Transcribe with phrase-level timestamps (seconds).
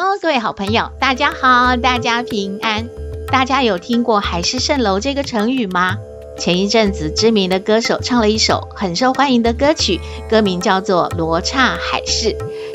[0.00, 2.88] Hello，各位好朋友，大家好，大家平安。
[3.32, 5.96] 大家有听过“海市蜃楼”这个成语吗？
[6.38, 9.98] 前一阵子，知名的歌手唱了一首很受欢迎的歌曲，
[10.30, 12.28] 歌名叫做《罗刹海市》。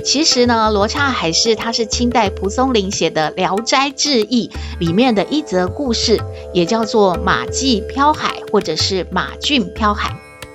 [0.03, 4.49] 其实呢，《罗刹海市》它是清代蒲松龄写的《聊斋志异》
[4.81, 6.19] 里面的一则故事，
[6.53, 10.13] 也叫做“马骥漂海”或者是“马骏漂海”。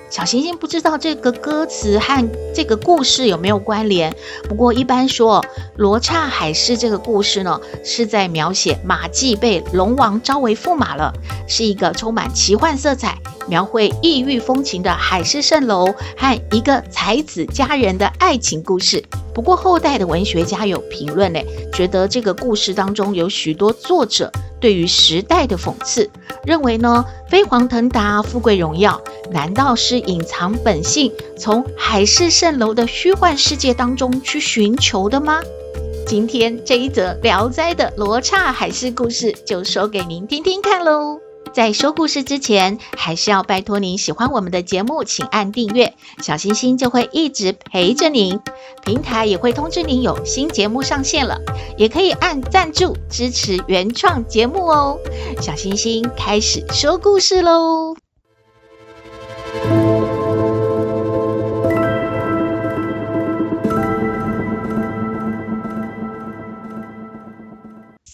[0.09, 4.13] 小星星不知道这个歌词和这个故事有没有关联，
[4.47, 5.45] 不过一般说，
[5.75, 11.13] 罗刹海市这个故事呢，是在描写马季被龙王招为驸马了，
[11.47, 19.03] 是一个充满奇幻色彩、描绘异域风情的海市蜃楼和一个才子佳人的爱情故事。
[19.33, 21.39] 不过后代的文学家有评论呢，
[21.73, 26.09] 觉得这个故事当中有许多作者对于时代的讽刺，
[26.45, 35.39] 认为呢，飞黄腾达、富贵荣耀，难道是隐藏本性，从海市蜃楼的虚幻世界当中去寻求的吗？
[36.05, 41.28] 今天这一则《聊斋》的罗刹海市故事，就说给您听听看喽。
[41.53, 48.39] 在说故事之前，还是要拜托您喜欢我们的节目，请按订阅，小星星就会一直陪着您。
[48.83, 51.39] 平台也会通知您有新节目上线了，
[51.77, 54.97] 也可以按赞助支持原创节目哦。
[55.41, 57.95] 小星星开始说故事喽。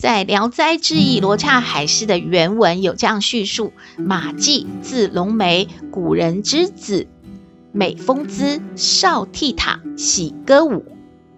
[0.05, 7.07] 在《聊斋志异·罗刹海市》的原文有这样叙述：马季字龙眉，古人之子，
[7.71, 10.85] 美风姿，少倜傥，喜歌舞。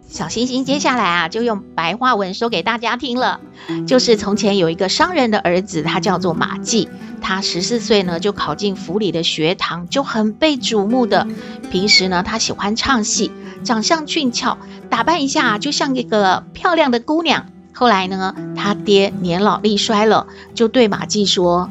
[0.09, 3.40] 小星星接下来啊，就用白话文说给大家听了。
[3.88, 6.90] 就是从前有一个商人的儿子，他叫做马季，
[7.22, 11.25] 他十四岁呢就考进府里的学堂，就很被瞩目的。
[11.72, 13.31] 平时呢，他喜欢唱戏，
[13.63, 14.58] 长相俊俏，
[14.90, 17.46] 打扮一下就像一个漂亮的姑娘。
[17.80, 21.70] 后来呢，他爹年老力衰了，就对马季说：“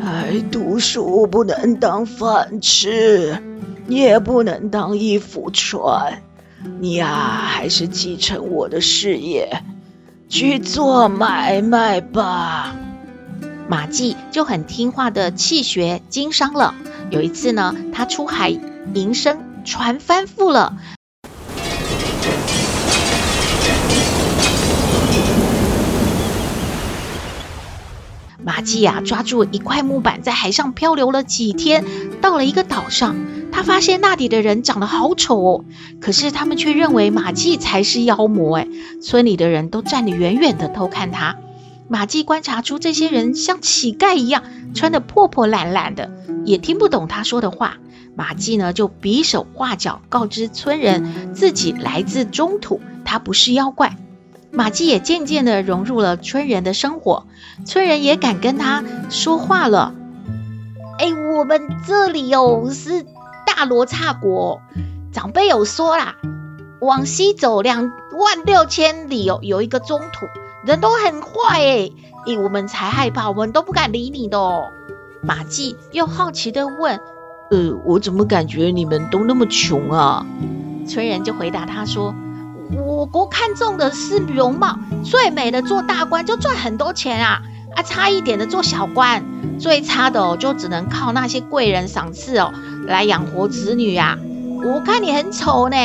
[0.00, 3.42] 哎，读书不能当饭吃，
[3.88, 6.22] 也不能当衣服穿，
[6.78, 9.64] 你呀、啊，还是继承我的事业，
[10.28, 12.76] 去做买卖吧。”
[13.66, 16.76] 马季就很听话的弃学经商了。
[17.10, 18.50] 有一次呢，他出海
[18.94, 20.76] 营生，船翻覆了。
[28.44, 31.84] 马季呀，抓住一块木板，在海上漂流了几天，
[32.20, 33.16] 到了一个岛上，
[33.50, 35.64] 他发现那里的人长得好丑哦，
[36.00, 38.68] 可是他们却认为马季才是妖魔哎，
[39.00, 41.36] 村里的人都站得远远的偷看他。
[41.88, 44.42] 马季观察出这些人像乞丐一样，
[44.74, 46.10] 穿得破破烂烂的，
[46.44, 47.78] 也听不懂他说的话。
[48.16, 53.96] 马季呢，就比手画脚，告知村人自己来自中土，他不是妖怪。
[54.54, 57.26] 马季也渐渐地融入了村人的生活，
[57.66, 59.94] 村人也敢跟他说话了。
[60.98, 63.04] 哎，我们这里哦是
[63.44, 64.60] 大罗刹国，
[65.12, 66.14] 长辈有说啦，
[66.80, 70.26] 往西走两万六千里哦，有一个中土，
[70.64, 71.90] 人都很坏哎，
[72.26, 74.68] 哎，我们才害怕，我们都不敢理你的哦。
[75.20, 77.00] 马季又好奇地问
[77.50, 80.24] ：“呃，我怎么感觉你们都那么穷啊？”
[80.86, 82.14] 村人就回答他说。
[82.72, 87.42] 我国看重的是容貌，最美的做大官就赚很多钱啊！
[87.74, 89.24] 啊，差一点的做小官，
[89.58, 92.52] 最差的哦，就只能靠那些贵人赏赐哦
[92.86, 94.18] 来养活子女啊！
[94.64, 95.76] 我看你很丑呢，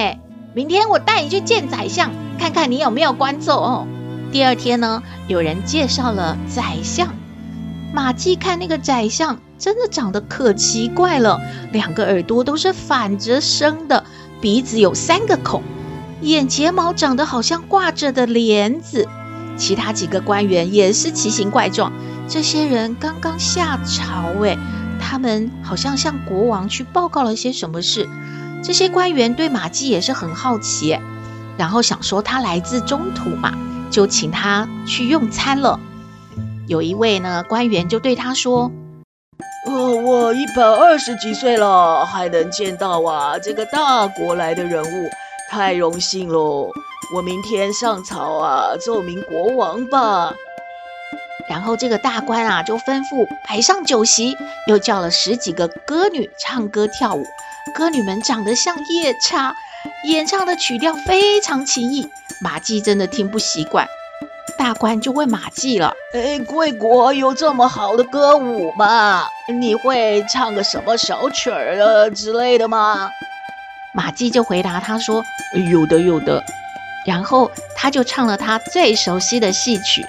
[0.53, 3.87] 明天我带你去见宰相，看看你有没有官做哦。
[4.31, 7.09] 第二天呢，有人介绍了宰相，
[7.93, 11.41] 马季看那个宰相真的长得可奇怪了，
[11.71, 14.05] 两个耳朵都是反着生的，
[14.39, 15.61] 鼻子有三个孔。
[16.21, 19.07] 眼睫毛长得好像挂着的帘子，
[19.57, 21.93] 其他几个官员也是奇形怪状。
[22.27, 24.57] 这些人刚刚下朝，诶，
[24.99, 28.07] 他们好像向国王去报告了些什么事。
[28.61, 30.99] 这些官员对马骥也是很好奇，
[31.57, 33.53] 然后想说他来自中土嘛，
[33.89, 35.79] 就请他去用餐了。
[36.67, 38.71] 有一位呢官员就对他说
[39.65, 45.09] ：“哦，我一百二十几岁了，还能见到啊这个大国来的人物。”
[45.49, 46.71] 太荣幸喽！
[47.15, 50.31] 我明天上朝啊，奏明国王吧。
[51.49, 54.37] 然后这个大官啊，就吩咐摆上酒席，
[54.67, 57.25] 又叫了十几个歌女唱歌跳舞。
[57.73, 59.55] 歌女们长得像夜叉，
[60.05, 62.07] 演唱的曲调非常奇异，
[62.41, 63.87] 马季真的听不习惯。
[64.57, 69.27] 大官就问马季了：“哎，贵国有这么好的歌舞吗？
[69.47, 73.09] 你会唱个什么小曲儿啊之类的吗？”
[73.93, 75.23] 马季就回答他说
[75.71, 76.43] ：“有的，有的。”
[77.05, 80.05] 然后他就唱了他最熟悉的戏曲。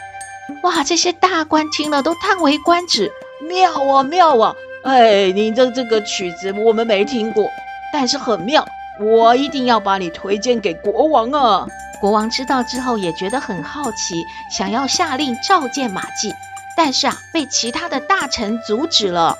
[0.63, 0.83] 哇！
[0.83, 3.11] 这些大官听了都叹为观止，
[3.49, 4.55] 妙啊妙啊！
[4.83, 7.49] 哎，你的这个曲子我们没听过，
[7.93, 8.67] 但是很妙，
[9.01, 11.67] 我一定要把你推荐给国王啊！
[12.01, 16.35] 国王知道之后也觉得很好奇，想要下令召见马季，
[16.77, 19.37] 但是啊，被其他的大臣阻止了。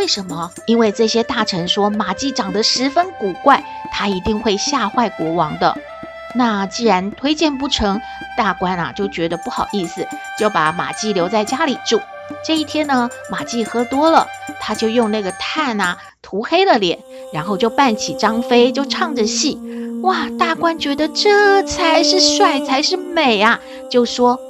[0.00, 0.50] 为什么？
[0.64, 3.62] 因为这些大臣说马季长得十分古怪，
[3.92, 5.76] 他一定会吓坏国王的。
[6.34, 8.00] 那既然推荐不成，
[8.34, 10.08] 大官啊就觉得不好意思，
[10.38, 12.00] 就把马季留在家里住。
[12.42, 14.26] 这一天呢，马季喝多了，
[14.58, 16.98] 他就用那个炭啊涂黑了脸，
[17.34, 19.60] 然后就扮起张飞，就唱着戏。
[20.02, 23.60] 哇，大官觉得这才是帅，才是美啊，
[23.90, 24.40] 就说：“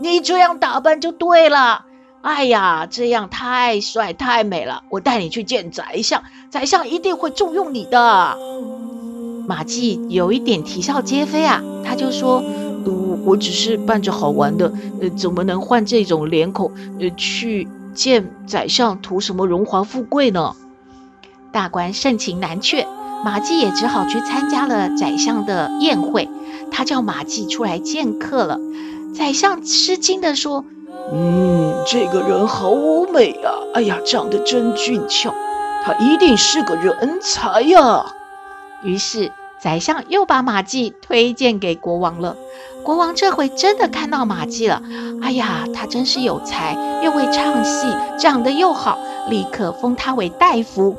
[0.00, 1.84] 你这样打扮就对了。
[2.24, 8.38] 哎呀，这样太帅太美了，我带你去见宰相，宰相一定会重用你的。”
[9.46, 12.42] 马季有一点啼笑皆非啊，他就说
[12.86, 14.72] ：“我、我只是扮着好玩的，
[15.02, 20.56] 呃，怎么能换这种脸孔，呃，去见宰相图什么荣华富贵呢？”
[21.52, 22.86] 大官盛情难却，
[23.22, 26.26] 马季也只好去参加了宰相的宴会。
[26.70, 28.58] 他叫马季出来见客了。
[29.14, 30.64] 宰相吃惊地说
[31.12, 32.72] ：“嗯，这个人好
[33.12, 33.52] 美啊！
[33.74, 35.32] 哎呀，长得真俊俏，
[35.84, 38.06] 他一定是个人才呀！”
[38.82, 42.36] 于是，宰相又把马季推荐给国王了。
[42.82, 44.82] 国王这回真的看到马季了，
[45.22, 47.86] 哎呀，他真是有才，又会唱戏，
[48.18, 48.98] 长得又好，
[49.28, 50.96] 立刻封他为大夫。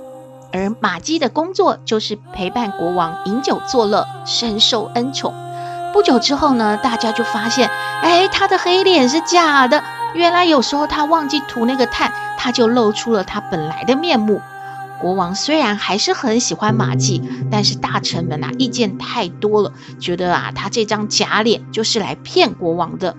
[0.52, 5.34] 而马季的工作就是陪伴国王饮酒作乐，深受恩宠。
[5.94, 7.70] 不久之后呢，大家就发现，
[8.02, 9.84] 哎，他的黑脸是假的。
[10.16, 14.42] 原来有时候他忘记涂那个炭，他就露出了他本来的面目。
[15.02, 17.22] 国王虽然还是很喜欢马季，
[17.52, 23.18] 但是大臣们呐意见太多了，觉得啊他这张假脸就是来骗国王的。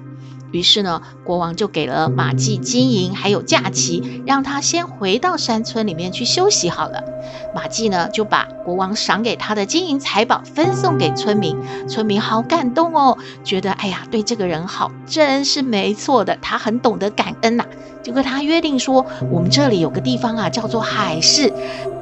[0.57, 7.05] 于是呢，国王就给了马季金银还有假期，让他先回到山村里面去休息好了。
[7.55, 11.55] 马季呢就把国王赏给他的金银财宝分送给村民，
[11.87, 17.69] 村民好感动哦，觉得哎呀对这个人好，真是没错的，他很懂得感恩呐、啊。
[18.03, 21.53] 就跟他约定说，我们这里有个地方啊，叫做海市，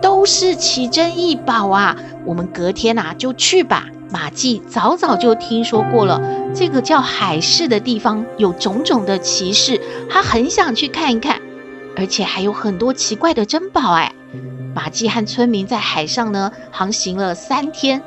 [0.00, 3.88] 都是奇珍异宝啊，我们隔天啊就去吧。
[4.14, 6.22] 马季早早就听说过了，
[6.54, 11.42] 这个叫海市的地方有种种的奇事，他很想去看一看，
[11.96, 14.14] 而且还有很多奇怪的珍宝哎。
[14.72, 18.00] 马季和村民在海上呢航行了三天，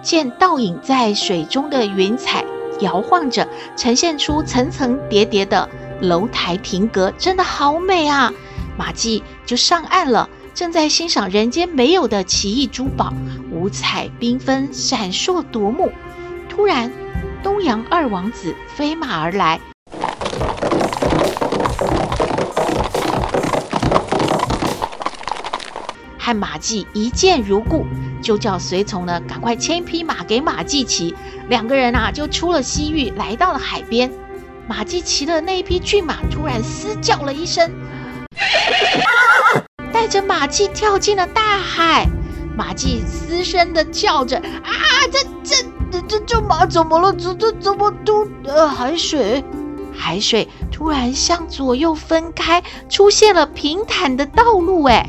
[0.00, 2.46] 见倒影在水中的云彩
[2.80, 3.46] 摇晃着，
[3.76, 5.68] 呈现出层层叠叠的。
[6.00, 8.32] 楼台亭阁真的好美啊！
[8.78, 13.12] 马季就上岸了，正在欣赏人间没有的奇异珠宝，
[13.62, 15.92] 五彩缤纷，闪烁夺目。
[16.48, 16.90] 突然，
[17.44, 19.60] 东阳二王子飞马而来，
[26.18, 27.86] 和马季一见如故，
[28.20, 31.14] 就叫随从呢赶快牵一匹马给马季骑。
[31.48, 34.10] 两个人啊就出了西域，来到了海边。
[34.66, 37.70] 马季骑的那匹骏马突然嘶叫了一声，
[39.92, 42.08] 带着马季跳进了大海。
[42.56, 44.72] 马季嘶声的叫着：“啊，
[45.10, 45.18] 这
[45.90, 47.12] 这这这马怎么了？
[47.12, 49.42] 这这怎么都呃海水？
[49.94, 54.84] 海水突然向左右分开，出现了平坦的道路。
[54.84, 55.08] 哎。”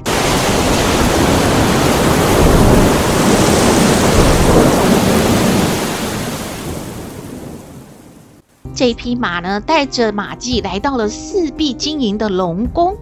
[8.75, 12.97] 这匹马呢，带着马季来到了四壁金银的龙宫。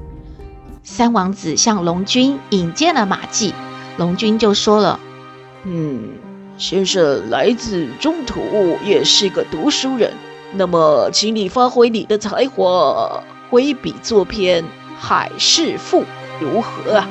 [0.84, 3.54] 三王子向龙君引荐了马季，
[3.98, 5.00] 龙君就说了
[5.66, 6.10] ：“嗯，
[6.58, 8.42] 先生来自中土，
[8.86, 10.14] 也是个读书人，
[10.54, 14.64] 那么请你发挥你的才华，挥笔作篇
[14.98, 16.02] 《海市赋》，
[16.40, 17.10] 如何啊？”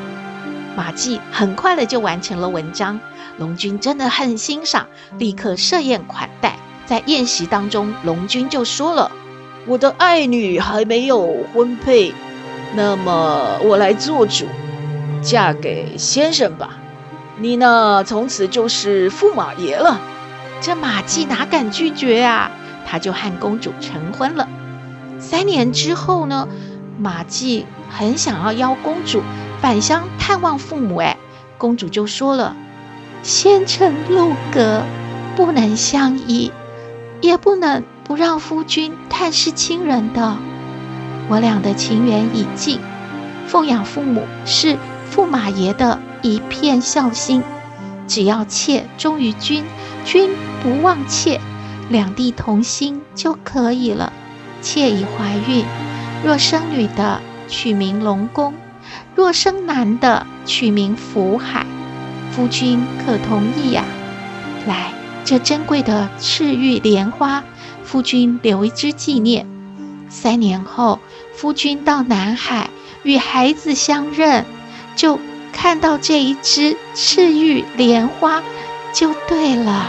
[0.77, 2.99] 马季很快的就完成了文章，
[3.39, 4.87] 龙君真的很欣赏，
[5.19, 6.57] 立刻设宴款待。
[6.87, 9.11] 在宴席当中，龙君就说了
[9.67, 12.13] ：“我的爱女还没有婚配，
[12.75, 14.47] 那么我来做主，
[15.23, 16.71] 嫁给先生吧。
[17.39, 20.01] 你呢，从此就是驸马爷了。”
[20.61, 22.51] 这马季哪敢拒绝啊？
[22.87, 24.47] 他就和公主成婚了。
[25.19, 26.49] 三年之后呢，
[26.99, 29.23] 马季很想要邀公主
[29.63, 31.17] 返乡探望父母，哎，
[31.57, 32.55] 公主就说了
[33.23, 34.83] ：“先成路隔，
[35.35, 36.53] 不能相依，
[37.23, 40.37] 也不能不让夫君探视亲人的。
[41.29, 42.81] 我俩的情缘已尽，
[43.47, 44.77] 奉养父母是
[45.15, 47.43] 驸马爷的一片孝心。
[48.07, 49.65] 只要妾忠于君，
[50.05, 50.31] 君
[50.63, 51.41] 不忘妾。”
[51.91, 54.13] 两地同心就可以了。
[54.63, 55.65] 妾已怀孕，
[56.25, 58.53] 若生女的，取名龙宫；
[59.17, 61.67] 若生男的，取名福海。
[62.31, 63.83] 夫君可同意呀？
[64.69, 64.93] 来，
[65.25, 67.43] 这珍贵的赤玉莲花，
[67.83, 69.49] 夫君留一支纪念。
[70.09, 71.01] 三年后，
[71.35, 72.71] 夫君到南海
[73.03, 74.47] 与孩子相认，
[74.97, 75.19] 就
[75.53, 78.43] 看到这一只赤玉莲花，
[78.93, 79.87] 就对了。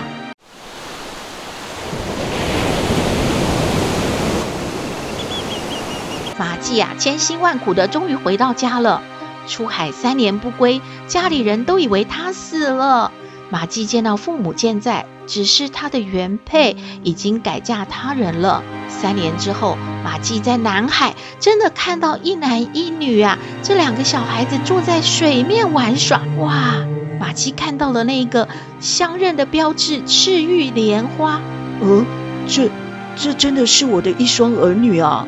[6.37, 9.01] 马季啊，千辛万苦的终于回到家了。
[9.47, 13.11] 出海三年不归，家里人都以为他死了。
[13.51, 18.63] 马季见到父母健在，只是他的原配已经改嫁他人了。
[18.87, 26.21] 三年之后，马季在南海真的看到一男一女啊，这两个小孩子坐在水面玩耍。
[26.39, 26.75] 哇！
[27.19, 28.47] 马季看到了那个
[28.79, 31.41] 相认的标志——赤玉莲花。
[31.81, 32.05] 嗯，
[32.47, 32.69] 这
[33.17, 35.27] 这真的是我的一双儿女啊！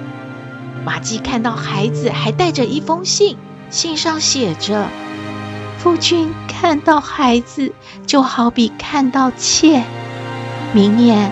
[0.85, 3.37] 马季看到孩子还带着一封信，
[3.69, 4.87] 信上写着
[5.83, 7.73] ：“夫君看到孩子，
[8.07, 9.83] 就好比看到妾。
[10.71, 11.29] 明年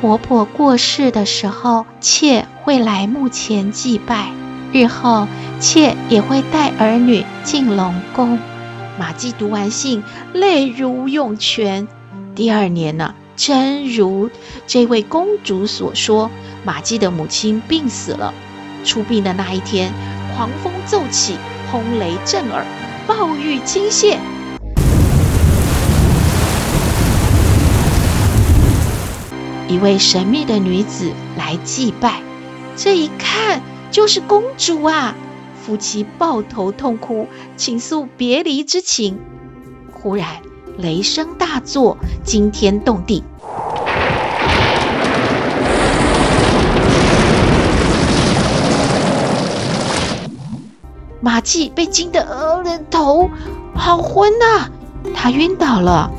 [0.00, 4.32] 婆婆过世的时候，妾会来墓前祭拜。
[4.72, 5.28] 日后
[5.60, 8.40] 妾也会带儿女进龙宫。”
[8.98, 11.86] 马季读完信，泪如涌泉。
[12.34, 14.28] 第二年呢，真如
[14.66, 16.28] 这位公主所说，
[16.64, 18.34] 马季的母亲病死了。
[18.84, 19.92] 出殡的那一天，
[20.34, 21.36] 狂风骤起，
[21.70, 22.66] 轰雷震耳，
[23.06, 24.18] 暴雨倾泻。
[29.68, 32.22] 一位神秘的女子来祭拜，
[32.76, 35.14] 这一看就是公主啊！
[35.64, 39.18] 夫妻抱头痛哭，倾诉别离之情。
[39.92, 40.26] 忽然
[40.76, 43.22] 雷声大作，惊天动地。
[51.22, 53.30] 马季被惊得额，人头
[53.76, 54.70] 好昏呐、啊，
[55.14, 56.10] 他晕倒了。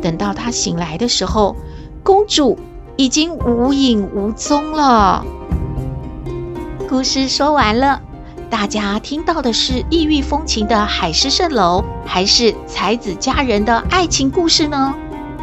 [0.00, 1.56] 等到他醒来的时候，
[2.04, 2.56] 公主
[2.96, 5.26] 已经无影无踪了。
[6.88, 8.00] 故事说完了，
[8.48, 14.94] 大家听到的是异域风情的海市蜃楼，还是才子佳人的爱情故事呢？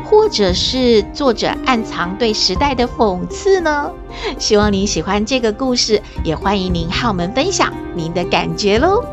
[0.10, 3.92] 或者是作者暗藏对时代的讽刺呢？
[4.40, 9.04] 希望您喜欢这个故事，也欢迎您和我们分享您的感觉喽。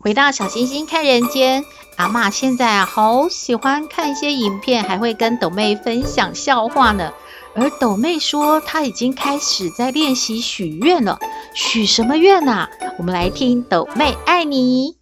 [0.00, 1.64] 回到小星星看人间，
[1.96, 7.12] 阿嬷现在，好喜欢看一些影片，还会跟斗妹分享笑话呢。
[7.56, 11.18] 而斗妹说，她已经开始在练习许愿了。
[11.54, 12.68] 许什么愿啊？
[12.98, 14.96] 我们来听斗妹爱你。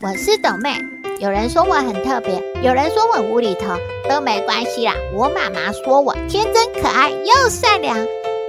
[0.00, 0.74] 我是斗妹，
[1.20, 3.76] 有人说我很特别，有人说我无厘头，
[4.08, 4.94] 都没关系啦。
[5.14, 7.96] 我妈妈说我天真可爱又善良，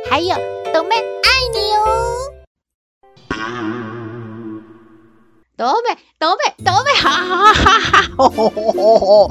[0.10, 0.36] 还有
[0.74, 1.86] 斗妹爱你哦。
[5.56, 8.10] 斗妹，斗妹，斗妹，哈哈哈哈！
[8.18, 9.28] 哦吼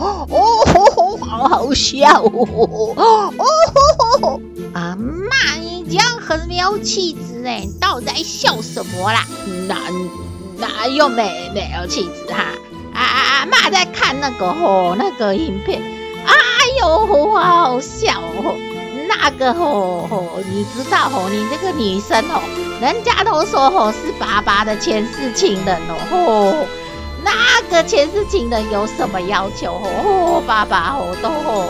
[1.18, 2.30] 好好笑哦！
[2.96, 3.44] 哦吼
[3.98, 4.01] 吼！
[4.72, 9.26] 啊妈，你这样很没有气质哎，你到底在笑什么啦？
[9.68, 9.76] 哪
[10.58, 12.44] 哪有没没有气质哈？
[12.94, 13.46] 啊啊啊！
[13.46, 15.82] 妈在看那个吼那个影片，
[16.26, 16.34] 哎
[16.80, 18.56] 呦，好好笑哦！
[19.08, 22.40] 那个吼吼，你知道吼，你这个女生吼。
[22.80, 26.66] 人家都说吼是爸爸的前世情人哦，吼，
[27.24, 27.32] 那
[27.70, 30.42] 个前世情人有什么要求吼？
[30.46, 31.64] 爸爸吼都吼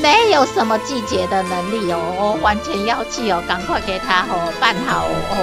[0.00, 5.36] 没有什么季节的能力哦，完全要去哦，赶快给他吼办好哦，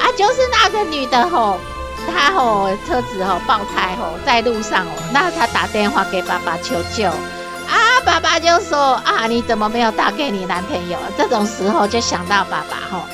[0.00, 1.58] 啊，就是那个女的吼，
[2.06, 10.98] 她吼车子吼爆胎吼在路上哦，那她打电话给爸爸求救，啊，爸爸就说啊，你怎么没有打给你男朋友？
[11.18, 13.04] 这种时候就想到爸爸吼。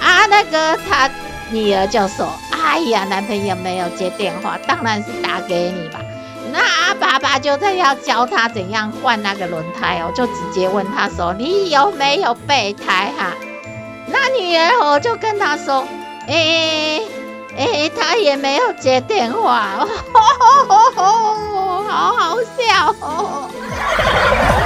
[0.00, 1.08] 啊，那个他
[1.50, 6.00] 女儿就说：“哎呀，男朋友没有接电话，当然是打给你吧。”
[7.04, 13.32] 爸爸就在要教他怎样换那个轮胎哦，就直接问他说：“你有没有备胎哈、？”
[14.08, 15.86] 那女儿哦就跟他说
[16.26, 17.02] ：“哎
[17.58, 19.86] 哎，他也没有接电话，哦、
[21.86, 23.50] 好好笑哦。”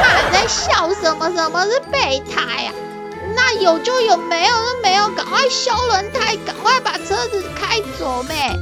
[0.00, 1.28] 妈在笑什么？
[1.32, 2.72] 什么是备胎呀、
[3.34, 8.56] 那有就有，没有就没有，赶快修轮胎，赶快把车子开走呗。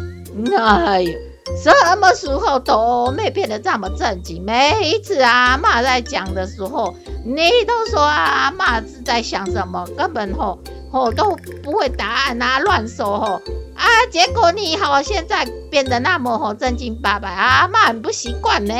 [0.59, 1.13] 哎呦，
[1.55, 4.45] 什么时候都没变得这么正经？
[4.45, 10.59] 每一次阿嬷在讲的时候，你都说阿嬷是在想什么，根本吼
[10.91, 13.43] 吼都不会答案啊，乱说吼
[13.77, 13.87] 啊！
[14.11, 18.75] 结果你好，现在变得那么吼正经八百，阿嬷很不习惯呢。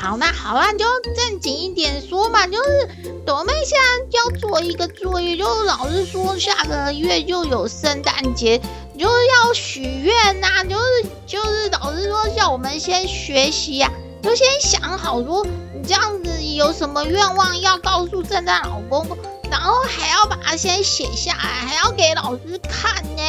[0.00, 2.46] 好，那好啊，你就正经一点说嘛。
[2.46, 2.88] 就是
[3.26, 8.60] 朵妹现在要做一个作业，就老师说下个月就有圣诞节，
[8.98, 10.64] 就是要许愿呐。
[10.64, 19.18] 就是就是老师说叫我们先学习呀、啊，就先想好说你这样子有什么愿望要告诉圣诞老公公，
[19.50, 23.22] 然后还要把它先写下来，还要给老师看呢。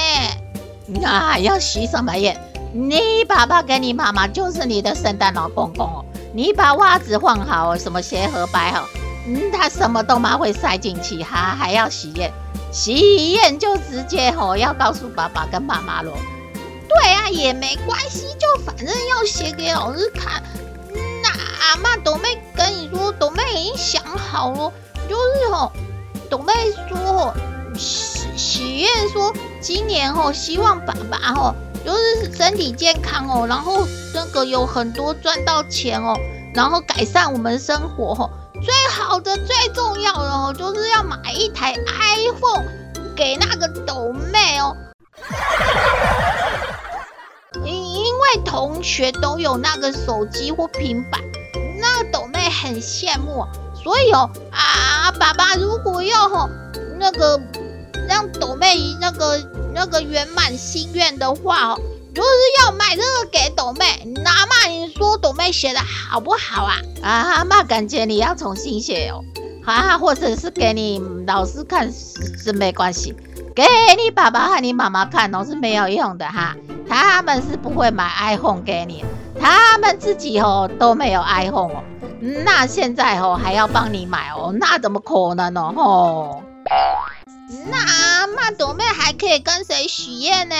[0.87, 2.39] 那要许什么愿？
[2.73, 6.05] 你爸爸跟你妈妈就是你的圣诞老公公哦。
[6.33, 8.85] 你把袜子换好，什么鞋盒摆好，
[9.25, 12.29] 嗯，他什么都嘛会塞进去，哈，还要许愿，
[12.75, 16.11] 许愿就直接吼要告诉爸爸跟妈妈咯。
[16.89, 20.43] 对啊，也没关系，就反正要写给老师看。
[21.23, 24.73] 那阿嬷斗妹跟你说，斗妹已经想好了，
[25.07, 25.71] 就是吼，
[26.29, 26.51] 斗妹
[26.89, 27.33] 说吼
[27.77, 31.55] 许许愿说今年吼希望爸爸吼。
[31.85, 36.17] 就是身体健康哦，然后那个有很多赚到钱哦，
[36.51, 38.29] 然后改善我们生活哦。
[38.65, 42.65] 最好的、最重要的哦，就是要买一台 iPhone
[43.15, 44.75] 给那个抖妹哦。
[47.63, 51.21] 因因为同学都有那个手机或平板，
[51.79, 53.45] 那个斗妹很羡慕，
[53.75, 56.49] 所以哦啊，爸爸如果要吼
[56.97, 57.39] 那个
[58.07, 59.39] 让抖妹那个。
[59.77, 61.79] 那个圆满心愿的话哦，
[62.15, 62.29] 就是
[62.63, 63.85] 要买这个给斗妹。
[64.25, 66.77] 阿嬷，你说斗妹写的好不好啊？
[67.03, 69.23] 啊，阿嬷感觉你要重新写哦，
[69.65, 73.13] 啊，或者是给你老师看是，是没关系，
[73.53, 73.63] 给
[73.97, 76.55] 你爸爸和你妈妈看哦是没有用的哈，
[76.87, 79.03] 他们是不会买 iPhone 给你，
[79.39, 81.83] 他们自己哦都没有 iPhone 哦，
[82.45, 85.73] 那现在哦还要帮你买哦，那怎么可能哦？
[85.75, 86.43] 吼。
[87.69, 90.55] 那阿嬷斗妹还可以跟谁许愿呢？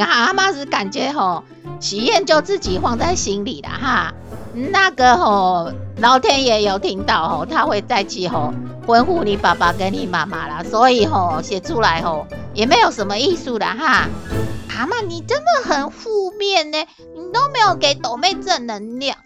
[0.00, 1.44] 阿嬷是感觉吼，
[1.80, 4.14] 许愿就自己放在心里了哈。
[4.54, 8.52] 那个吼，老天爷有听到吼，他会再去吼
[8.86, 10.62] 吩咐你爸爸跟你妈妈啦。
[10.62, 14.08] 所以吼写出来吼也没有什么艺术的哈。
[14.74, 16.78] 阿嬷你真的很负面呢，
[17.14, 19.16] 你都没有给斗妹正能量。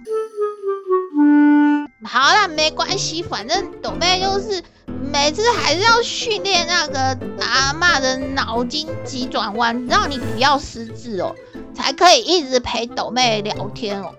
[2.04, 4.62] 好啦，没关系，反正斗妹就是。
[5.12, 11.34] 每次还是要训练那个阿嬷的脑筋急转弯，让你不要失智哦，
[11.74, 14.14] 才可以一直陪斗妹聊天哦。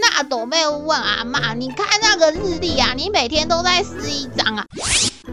[0.00, 4.66] 那斗妹问阿嬷：“你看那个日历啊，你每天都在撕一张啊？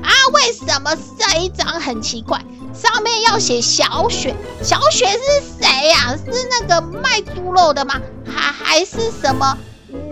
[0.02, 2.42] 啊，为什么这一张很奇怪？
[2.74, 5.20] 上面要写小雪，小雪是
[5.62, 6.18] 谁呀？
[6.18, 7.96] 是那个卖猪肉的吗？
[8.26, 9.58] 还还是什么？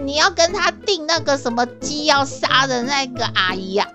[0.05, 3.87] 你要跟他订那个什么鸡要杀的那个阿姨呀？”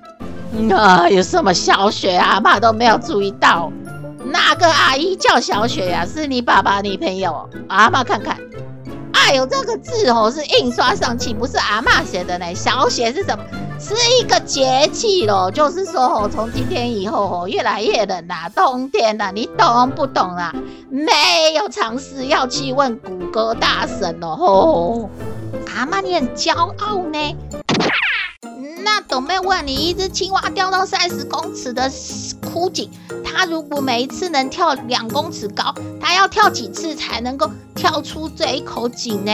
[0.52, 2.16] 那、呃、有什么小雪？
[2.16, 3.70] 阿妈都没有注意到，
[4.24, 7.48] 那个阿姨叫小雪呀、是你爸爸女朋友？
[7.68, 8.36] 阿妈看看，
[9.12, 12.54] 哎呦，这个字哦是印刷上去，不是阿妈写的呢。
[12.54, 13.44] 小雪是什么？
[13.78, 20.52] 是一个节气咯，就是说哦，从今天以后哦，越来越冷啦，冬天啦，你懂不懂啊？
[20.90, 24.36] 没有常识要去问谷歌大神哦。
[24.36, 25.10] 吼，
[25.74, 27.36] 阿妈你很骄傲呢。
[28.82, 31.90] 那董妹问你，一只青蛙掉到三十公尺的
[32.42, 32.90] 枯井，
[33.22, 39.30] 它如果每一次能跳两公尺高，它要跳几次才能够跳出这一口井呢？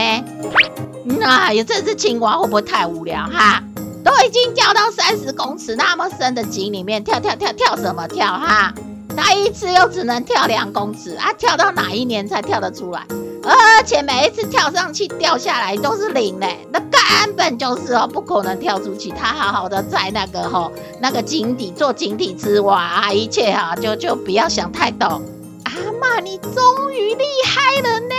[1.21, 3.63] 哎呀，这只青蛙会不会太无聊哈？
[4.03, 8.73] 都已经掉到三十公尺那么深的井里面，跳跳跳跳什么跳哈？
[9.15, 13.07] 它一次又只能跳两公尺啊，跳到哪一年才跳得出来？
[13.49, 19.09] 而且每一次跳上去掉下来都是零嘞，那根本就是哦不可能跳出去。
[19.09, 25.21] 他好好的在那个吼那个井底做井底之蛙，一切哈就就不要想太多。
[25.63, 28.15] 阿嬷，你终于厉害了呢！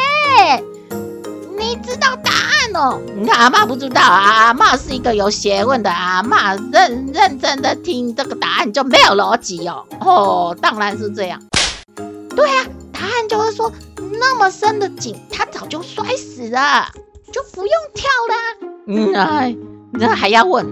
[1.59, 2.99] 你知道答案哦？
[3.15, 9.85] 你看阿嬷不知道啊，阿嬷是一个有学问的阿嬷，认认真的听这个答案就没有逻辑哦。
[10.01, 11.43] 哦，当然是这样。
[12.35, 13.71] 对啊，答案就是说。
[14.19, 16.89] 那么深的井，他早就摔死了。
[17.33, 18.37] 就不用跳啦。
[18.87, 19.55] 嗯，哎，
[19.93, 20.67] 那还要问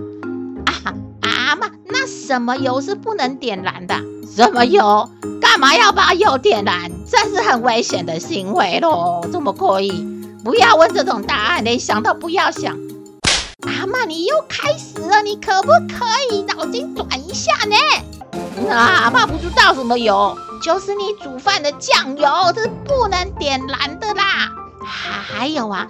[0.64, 0.94] 啊？
[1.20, 3.94] 阿妈，那什么油是不能点燃的？
[4.26, 5.08] 什么油？
[5.40, 6.90] 干嘛要把油点燃？
[7.06, 9.20] 这是很危险的行为喽！
[9.30, 9.92] 怎么可以？
[10.42, 12.76] 不要问这种答案，连想都不要想。
[13.66, 17.76] 阿妈，你又开始了，你可不可以脑筋转一下呢？
[18.68, 24.50] 那阿嬷不知道什么油，就是你煮饭的酱油，这是不能点燃的啦。
[24.84, 25.86] 还有啊，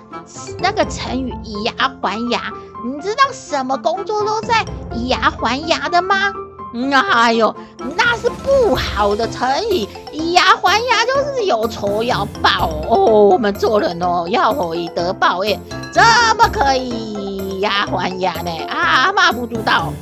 [0.58, 2.52] 那个成语以牙还牙，
[2.84, 6.32] 你知道什么工作都在以牙还牙的吗？
[6.74, 7.54] 嗯，哎呦，
[7.96, 13.28] 那是不好的成语，以牙还牙就是有仇要报哦。
[13.30, 15.60] 我们做人哦，要以德报怨，
[15.92, 16.02] 怎
[16.36, 18.50] 么可以以牙还牙呢？
[18.68, 19.92] 啊，骂不知道，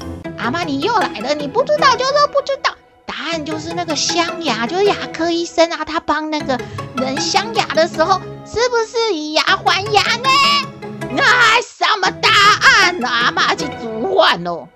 [0.45, 2.71] 阿妈你又来了，你不知道就说不知道。
[3.07, 6.61] 答案就是那个镶牙，就是牙科医生啊，他帮那个
[6.99, 10.29] 人镶牙的时候，是不是以牙还牙呢？
[11.13, 12.29] 那什么答
[12.61, 13.01] 案？
[13.05, 14.69] 阿妈去煮饭喽。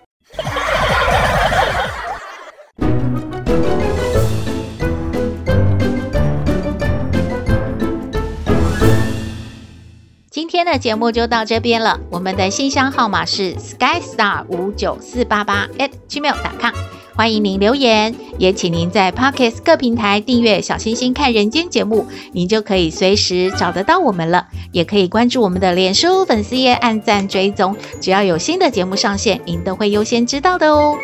[10.48, 12.00] 今天的节目就到这边了。
[12.10, 16.72] 我们的信箱号码是 skystar 五九四八八 at gmail.com，
[17.14, 24.46] 欢迎您留言，也请您在 Podcast 各平台订阅“小星星看人间”节目，您就可以随时找得到我们了。
[24.72, 30.96] 也可以关注我们的脸书粉丝页，按赞追踪，只要有新的节目上线，您都会优先知道的哦。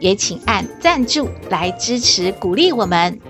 [0.00, 3.20] 也请按赞助来支持鼓励我们。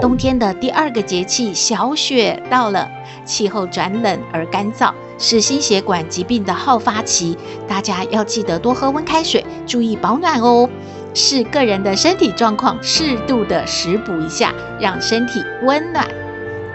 [0.00, 2.88] 冬天的第二个节气小雪到了。
[3.24, 10.68] 气候转冷而干燥，是心血管疾病的好发期，大家要记得多喝温开水，注意保暖哦。
[11.14, 16.06] 视个人的身体状况，适度的食补一下，让身体温暖。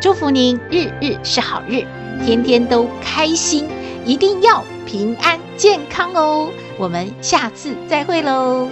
[0.02, 1.86] 祝福您日日是好日，
[2.26, 3.70] 天天都开心，
[4.06, 6.50] 一定要平安健康哦。
[6.78, 8.68] 我们下次再会喽。